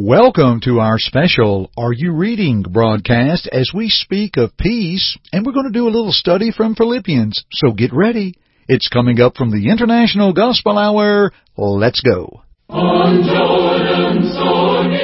[0.00, 5.50] Welcome to our special Are You Reading broadcast as we speak of peace, and we're
[5.50, 8.36] going to do a little study from Philippians, so get ready.
[8.68, 11.32] It's coming up from the International Gospel Hour.
[11.56, 12.42] Let's go.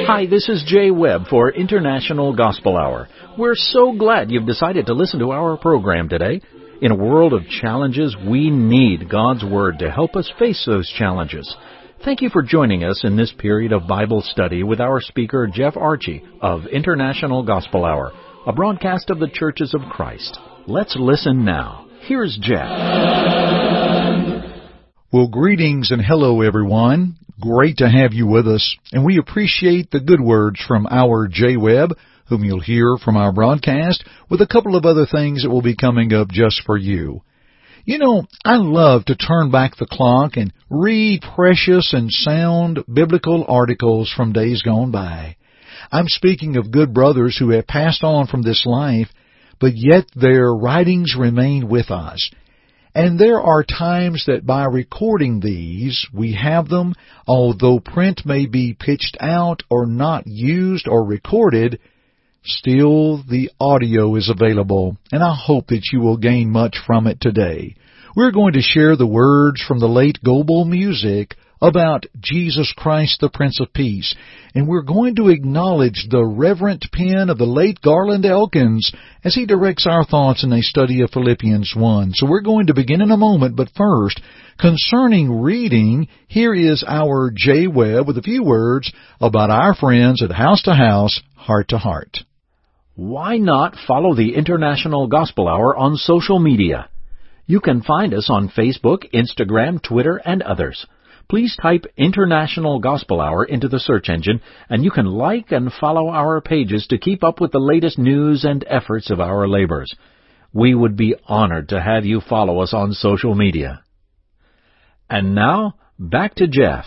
[0.07, 3.09] Hi, this is Jay Webb for International Gospel Hour.
[3.37, 6.41] We're so glad you've decided to listen to our program today.
[6.81, 11.53] In a world of challenges, we need God's Word to help us face those challenges.
[12.03, 15.77] Thank you for joining us in this period of Bible study with our speaker, Jeff
[15.77, 18.13] Archie of International Gospel Hour,
[18.47, 20.39] a broadcast of the Churches of Christ.
[20.67, 21.89] Let's listen now.
[22.03, 22.69] Here's Jeff.
[25.11, 27.17] Well, greetings and hello, everyone.
[27.41, 31.57] Great to have you with us, and we appreciate the good words from our Jay
[31.57, 31.91] Webb,
[32.29, 35.77] whom you'll hear from our broadcast, with a couple of other things that will be
[35.77, 37.23] coming up just for you.
[37.87, 43.45] You know, I love to turn back the clock and read precious and sound biblical
[43.47, 45.37] articles from days gone by.
[45.93, 49.09] I'm speaking of good brothers who have passed on from this life,
[49.61, 52.31] but yet their writings remain with us.
[52.95, 56.95] And there are times that by recording these, we have them,
[57.27, 61.81] although print may be pitched out or not used or recorded,
[62.47, 67.19] Still, the audio is available, and I hope that you will gain much from it
[67.19, 67.75] today.
[68.17, 73.29] We're going to share the words from the late Goebel Music about Jesus Christ, the
[73.29, 74.15] Prince of Peace,
[74.55, 78.93] and we're going to acknowledge the reverent pen of the late Garland Elkins
[79.25, 82.13] as he directs our thoughts in a study of Philippians 1.
[82.15, 84.21] So we're going to begin in a moment, but first,
[84.61, 90.31] concerning reading, here is our Jay Webb with a few words about our friends at
[90.31, 92.19] House to House, Heart to Heart.
[92.95, 96.89] Why not follow the International Gospel Hour on social media?
[97.47, 100.87] You can find us on Facebook, Instagram, Twitter, and others.
[101.29, 106.11] Please type International Gospel Hour into the search engine, and you can like and follow
[106.11, 109.95] our pages to keep up with the latest news and efforts of our labors.
[110.53, 113.83] We would be honored to have you follow us on social media.
[115.09, 116.85] And now, back to Jeff.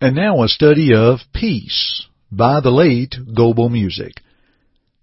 [0.00, 4.14] And now a study of Peace by the late Goebel Music.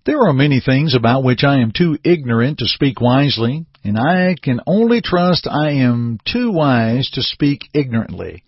[0.08, 4.38] There are many things about which I am too ignorant to speak wisely, and I
[4.42, 8.46] can only trust I am too wise to speak ignorantly.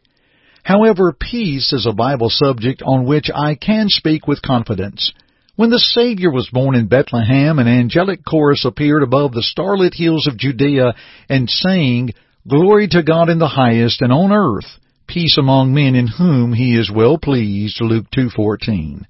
[0.63, 5.11] However, peace is a Bible subject on which I can speak with confidence.
[5.57, 10.27] When the Savior was born in Bethlehem, an angelic chorus appeared above the starlit hills
[10.27, 10.93] of Judea
[11.27, 12.11] and sang,
[12.47, 16.77] Glory to God in the highest, and on earth peace among men in whom he
[16.77, 17.81] is well pleased.
[17.81, 19.01] Luke 2:14.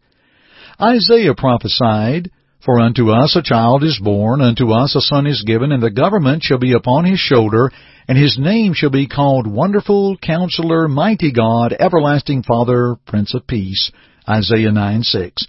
[0.81, 2.31] Isaiah prophesied,
[2.63, 5.89] for unto us a child is born, unto us a son is given, and the
[5.89, 7.71] government shall be upon his shoulder,
[8.07, 13.91] and his name shall be called Wonderful Counselor, Mighty God, Everlasting Father, Prince of Peace.
[14.27, 15.47] Isaiah 9:6.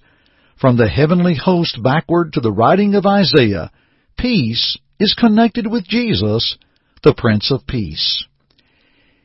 [0.57, 3.71] From the heavenly host backward to the writing of Isaiah,
[4.17, 6.57] peace is connected with Jesus,
[7.03, 8.25] the Prince of Peace.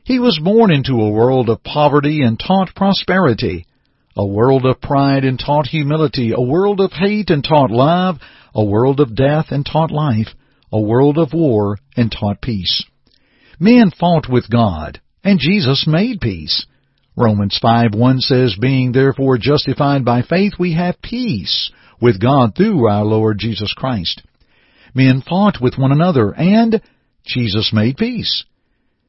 [0.02, 3.66] He was born into a world of poverty and taught prosperity
[4.16, 8.16] a world of pride and taught humility, a world of hate and taught love,
[8.54, 10.28] a world of death and taught life,
[10.72, 12.84] a world of war and taught peace.
[13.60, 16.66] Men fought with God, and Jesus made peace.
[17.16, 23.04] Romans 5:1 says, Being therefore justified by faith, we have peace with God through our
[23.04, 24.22] Lord Jesus Christ.
[24.94, 26.80] Men fought with one another, and
[27.24, 28.44] Jesus made peace.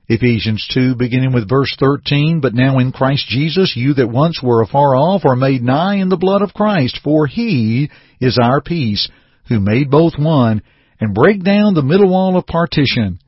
[0.09, 4.61] Ephesians 2, beginning with verse 13, But now in Christ Jesus, you that once were
[4.61, 7.89] afar off are made nigh in the blood of Christ, for he
[8.21, 9.09] is our peace,
[9.49, 10.61] who made both one,
[11.01, 13.19] and break down the middle wall of partition,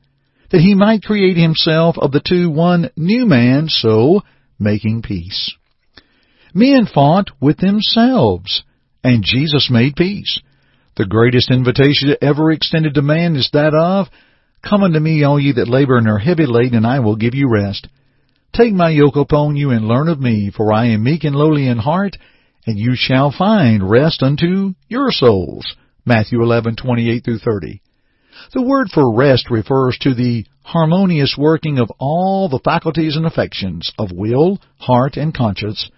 [0.50, 4.22] that he might create himself of the two one new man, so
[4.58, 5.54] making peace.
[6.54, 8.64] Men fought with themselves,
[9.04, 10.40] and Jesus made peace.
[10.96, 14.08] The greatest invitation ever extended to man is that of,
[14.62, 17.34] Come unto me, all ye that labor and are heavy laden, and I will give
[17.34, 17.88] you rest.
[18.52, 21.66] Take my yoke upon you and learn of me, for I am meek and lowly
[21.66, 22.16] in heart,
[22.66, 25.64] and you shall find rest unto your souls.
[26.04, 27.80] Matthew 11:28 through 30.
[28.52, 33.92] The word for rest refers to the harmonious working of all the faculties and affections
[33.98, 35.90] of will, heart, and conscience,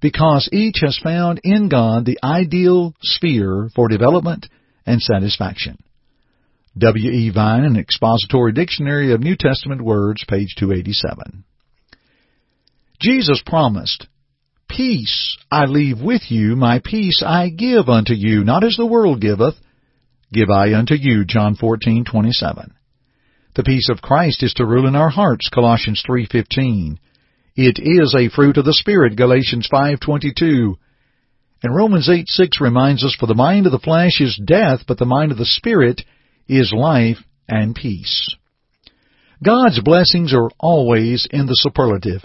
[0.00, 4.48] because each has found in God the ideal sphere for development
[4.86, 5.78] and satisfaction.
[6.80, 7.10] W.
[7.10, 7.30] E.
[7.30, 11.44] Vine, an expository dictionary of New Testament words, page 287.
[13.00, 14.06] Jesus promised,
[14.68, 19.20] Peace I leave with you, my peace I give unto you, not as the world
[19.20, 19.56] giveth,
[20.32, 21.24] give I unto you.
[21.24, 22.70] John 14:27.
[23.56, 25.48] The peace of Christ is to rule in our hearts.
[25.48, 26.98] Colossians 3:15.
[27.56, 29.16] It is a fruit of the Spirit.
[29.16, 30.76] Galatians 5:22.
[31.62, 35.04] And Romans 8:6 reminds us, For the mind of the flesh is death, but the
[35.04, 36.04] mind of the Spirit
[36.50, 37.18] is life
[37.48, 38.36] and peace.
[39.42, 42.22] God's blessings are always in the superlative.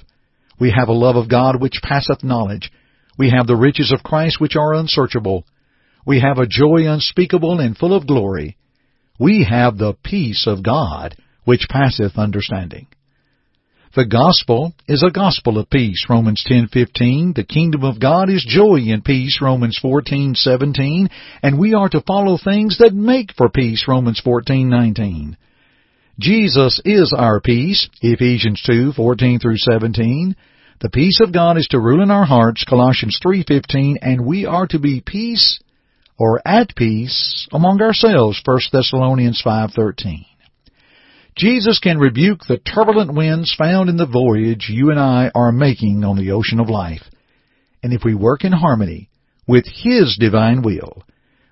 [0.59, 2.71] We have a love of God which passeth knowledge.
[3.17, 5.45] We have the riches of Christ which are unsearchable.
[6.05, 8.57] We have a joy unspeakable and full of glory.
[9.19, 12.87] We have the peace of God which passeth understanding.
[13.95, 17.33] The gospel is a gospel of peace, Romans 10:15.
[17.33, 21.07] The kingdom of God is joy and peace, Romans 14:17,
[21.41, 25.37] and we are to follow things that make for peace, Romans 14:19.
[26.19, 30.35] Jesus is our peace, Ephesians 2:14 through 17.
[30.81, 34.67] The peace of God is to rule in our hearts, Colossians 3:15, and we are
[34.67, 35.57] to be peace
[36.19, 40.25] or at peace among ourselves, 1 Thessalonians 5:13.
[41.37, 46.05] Jesus can rebuke the turbulent winds found in the voyage you and I are making
[46.05, 47.01] on the ocean of life.
[47.83, 49.09] And if we work in harmony
[49.45, 51.03] with His divine will,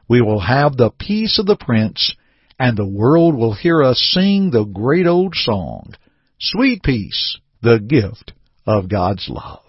[0.08, 2.16] we will have the peace of the Prince,
[2.58, 5.94] and the world will hear us sing the great old song,
[6.40, 8.32] Sweet Peace, the gift
[8.66, 9.60] of God's love.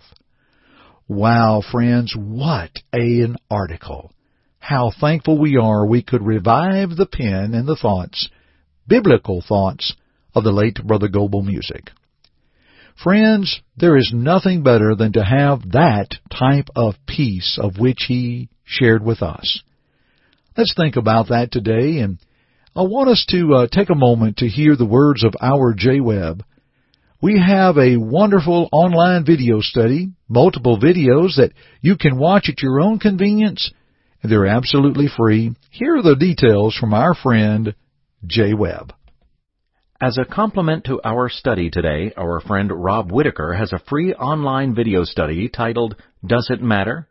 [1.08, 4.12] Wow, friends, what an article.
[4.60, 8.28] How thankful we are we could revive the pen and the thoughts,
[8.86, 9.94] biblical thoughts,
[10.34, 11.90] of the late Brother Goebel Music.
[13.02, 18.48] Friends, there is nothing better than to have that type of peace of which he
[18.64, 19.62] shared with us.
[20.56, 22.18] Let's think about that today, and
[22.76, 26.00] I want us to uh, take a moment to hear the words of our Jay
[26.00, 26.44] Webb.
[27.20, 32.80] We have a wonderful online video study, multiple videos that you can watch at your
[32.80, 33.72] own convenience,
[34.22, 35.52] and they're absolutely free.
[35.70, 37.74] Here are the details from our friend
[38.26, 38.54] J.
[40.04, 44.74] As a complement to our study today, our friend Rob Whitaker has a free online
[44.74, 47.08] video study titled Does It Matter?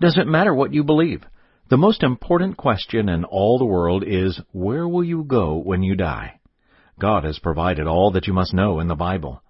[0.00, 1.24] Does it matter what you believe?
[1.68, 5.96] The most important question in all the world is, where will you go when you
[5.96, 6.38] die?
[6.96, 9.42] God has provided all that you must know in the Bible.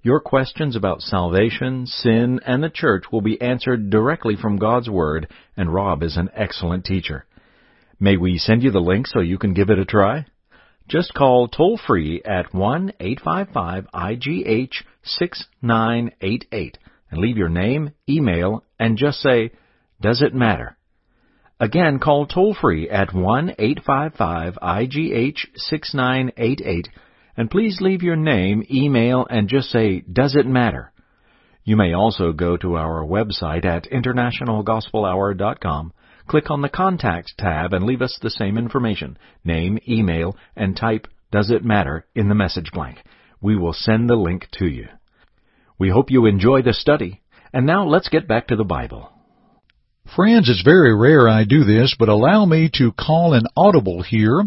[0.00, 5.30] Your questions about salvation, sin, and the church will be answered directly from God's Word,
[5.58, 7.26] and Rob is an excellent teacher.
[8.00, 10.24] May we send you the link so you can give it a try?
[10.88, 14.72] Just call toll free at 1 855 IGH
[15.04, 16.78] 6988
[17.10, 19.50] and leave your name, email, and just say,
[20.00, 20.78] Does it matter?
[21.60, 26.88] Again, call toll free at 1 855 IGH 6988
[27.36, 30.94] and please leave your name, email, and just say, Does it matter?
[31.64, 35.92] You may also go to our website at internationalgospelhour.com
[36.28, 41.06] Click on the Contact tab and leave us the same information, name, email, and type
[41.32, 42.98] Does It Matter in the message blank.
[43.40, 44.88] We will send the link to you.
[45.78, 47.22] We hope you enjoy the study.
[47.54, 49.10] And now let's get back to the Bible.
[50.14, 54.42] Friends, it's very rare I do this, but allow me to call an audible here.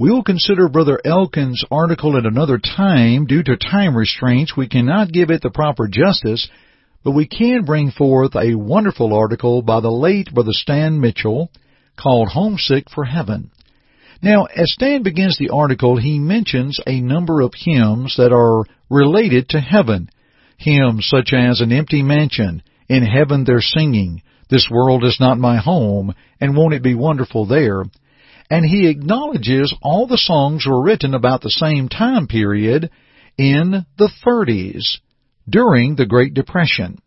[0.00, 3.26] We'll consider Brother Elkins' article at another time.
[3.26, 6.48] Due to time restraints, we cannot give it the proper justice,
[7.02, 11.50] but we can bring forth a wonderful article by the late Brother Stan Mitchell
[11.98, 13.50] called Homesick for Heaven.
[14.22, 19.48] Now, as Stan begins the article, he mentions a number of hymns that are related
[19.50, 20.10] to heaven.
[20.58, 25.56] Hymns such as An Empty Mansion, In Heaven They're Singing, This World Is Not My
[25.56, 27.84] Home, and Won't It Be Wonderful There?
[28.50, 32.90] And he acknowledges all the songs were written about the same time period
[33.38, 34.98] in the 30s
[35.48, 36.98] during the Great Depression.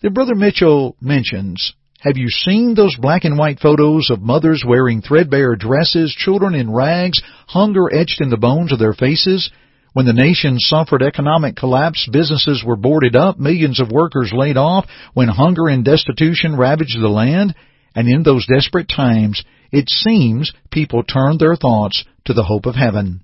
[0.00, 5.02] Then Brother Mitchell mentions, have you seen those black and white photos of mothers wearing
[5.02, 9.50] threadbare dresses, children in rags, hunger etched in the bones of their faces?
[9.94, 14.86] When the nation suffered economic collapse, businesses were boarded up, millions of workers laid off,
[15.14, 17.56] when hunger and destitution ravaged the land,
[17.96, 22.76] and in those desperate times, it seems people turned their thoughts to the hope of
[22.76, 23.22] heaven.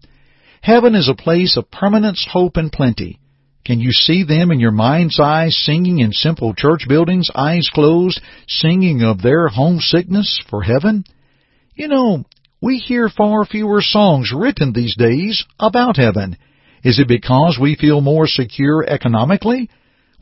[0.63, 3.21] Heaven is a place of permanence, hope, and plenty.
[3.65, 8.21] Can you see them in your mind's eye singing in simple church buildings, eyes closed,
[8.47, 11.05] singing of their homesickness for heaven?
[11.75, 12.25] You know,
[12.61, 16.37] we hear far fewer songs written these days about heaven.
[16.85, 19.71] Is it because we feel more secure economically?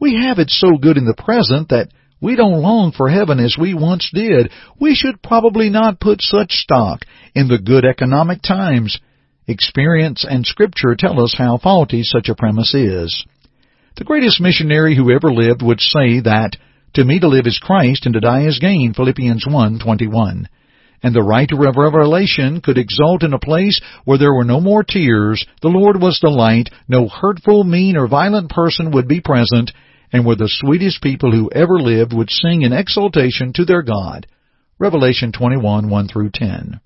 [0.01, 1.89] We have it so good in the present that
[2.21, 4.51] we don't long for heaven as we once did.
[4.81, 7.01] We should probably not put such stock
[7.35, 9.01] in the good economic times.
[9.49, 13.27] Experience and Scripture tell us how faulty such a premise is.
[13.95, 16.57] The greatest missionary who ever lived would say that,
[16.95, 20.47] To me to live is Christ and to die is gain, Philippians 1:21.
[21.03, 24.83] And the writer of Revelation could exult in a place where there were no more
[24.83, 29.73] tears, the Lord was the light, no hurtful, mean, or violent person would be present,
[30.11, 34.27] and where the sweetest people who ever lived would sing in exultation to their God.
[34.79, 36.81] Revelation 21, 1 through 10.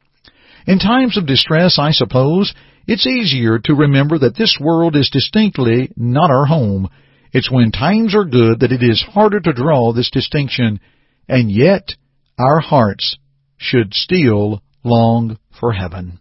[0.67, 2.53] In times of distress, I suppose,
[2.87, 6.89] it's easier to remember that this world is distinctly not our home.
[7.33, 10.81] It's when times are good that it is harder to draw this distinction,
[11.29, 11.95] and yet
[12.39, 13.19] our hearts
[13.57, 16.21] should still long for heaven.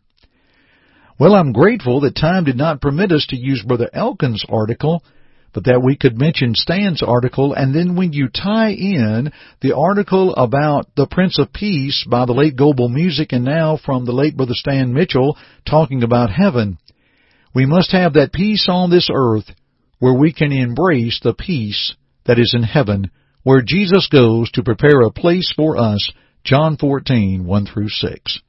[1.19, 5.03] Well, I'm grateful that time did not permit us to use Brother Elkins' article,
[5.55, 9.31] but that we could mention Stan's article, and then when you tie in
[9.61, 14.03] the article about the Prince of Peace by the late Goebel Music and now from
[14.03, 16.77] the late Brother Stan Mitchell talking about heaven,
[17.55, 19.45] we must have that peace on this earth
[19.99, 21.95] where we can embrace the peace
[22.25, 23.09] that is in heaven,
[23.43, 26.11] where Jesus goes to prepare a place for us,
[26.43, 28.39] John 14, 1 through 6.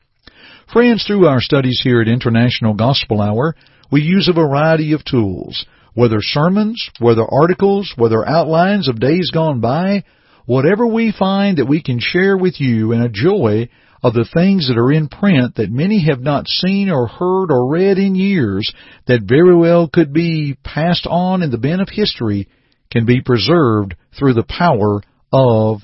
[0.73, 3.55] Friends, through our studies here at International Gospel Hour,
[3.93, 5.65] we use a variety of tools,
[5.97, 10.05] whether sermons, whether articles, whether outlines of days gone by,
[10.45, 13.67] whatever we find that we can share with you in a joy
[14.03, 17.71] of the things that are in print that many have not seen or heard or
[17.73, 18.71] read in years
[19.07, 22.47] that very well could be passed on in the bin of history
[22.93, 25.01] can be preserved through the power
[25.33, 25.81] of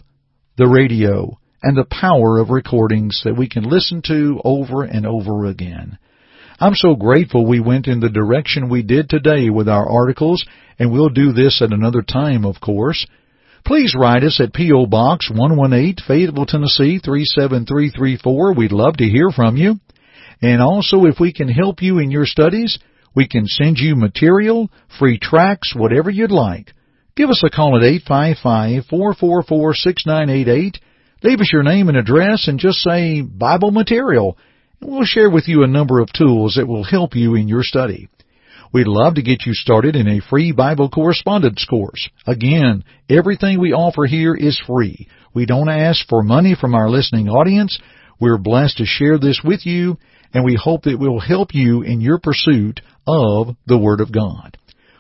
[0.59, 5.47] the radio and the power of recordings that we can listen to over and over
[5.47, 5.99] again.
[6.61, 10.45] I'm so grateful we went in the direction we did today with our articles,
[10.79, 13.07] and we'll do this at another time, of course.
[13.65, 14.87] Please write us at P.O.
[14.87, 18.55] Box 118, Fayetteville, Tennessee 37334.
[18.55, 19.79] We'd love to hear from you.
[20.41, 22.81] And also, if we can help you in your studies,
[23.15, 24.69] we can send you material,
[24.99, 26.73] free tracts, whatever you'd like.
[27.15, 30.79] Give us a call at 855-444-6988
[31.23, 34.37] Leave us your name and address and just say Bible material,
[34.83, 38.09] we'll share with you a number of tools that will help you in your study.
[38.73, 42.09] We'd love to get you started in a free Bible correspondence course.
[42.27, 45.09] Again, everything we offer here is free.
[45.35, 47.79] We don't ask for money from our listening audience.
[48.19, 49.99] We're blessed to share this with you,
[50.33, 54.13] and we hope that it will help you in your pursuit of the Word of
[54.13, 54.57] God.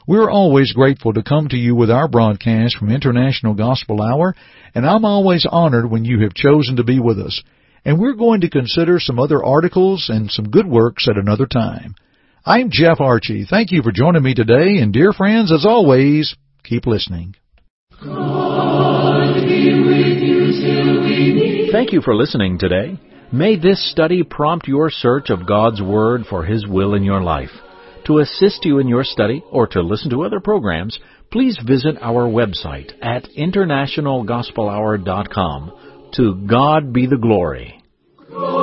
[0.06, 4.34] We're always grateful to come to you with our broadcast from International Gospel Hour,
[4.74, 7.42] and I'm always honored when you have chosen to be with us.
[7.84, 11.96] And we're going to consider some other articles and some good works at another time.
[12.44, 13.44] I'm Jeff Archie.
[13.48, 17.34] Thank you for joining me today, and dear friends, as always, keep listening.
[21.72, 23.00] Thank you for listening today.
[23.32, 27.48] May this study prompt your search of God's Word for His will in your life.
[28.06, 30.98] To assist you in your study or to listen to other programs,
[31.30, 35.72] please visit our website at internationalgospelhour.com.
[36.16, 37.80] To God be the glory.
[38.28, 38.61] glory.